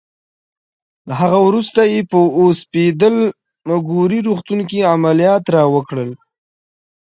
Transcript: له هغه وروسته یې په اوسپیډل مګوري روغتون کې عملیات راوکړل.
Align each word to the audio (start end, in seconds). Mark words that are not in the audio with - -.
له 1.07 1.13
هغه 1.21 1.37
وروسته 1.47 1.79
یې 1.91 2.01
په 2.11 2.19
اوسپیډل 2.39 3.17
مګوري 3.69 4.19
روغتون 4.27 4.59
کې 4.69 4.89
عملیات 4.93 5.43
راوکړل. 5.55 6.11